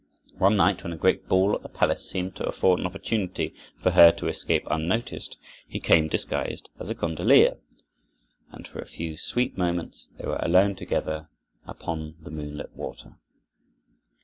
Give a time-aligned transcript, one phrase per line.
[0.39, 3.91] One night, when a great ball at the palace seemed to afford an opportunity for
[3.91, 7.59] her to escape unnoticed, he came disguised as a gondolier,
[8.49, 11.29] and for a few sweet moments they were alone together
[11.67, 13.19] upon the moonlit water.